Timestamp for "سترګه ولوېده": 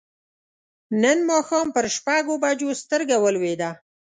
2.81-3.69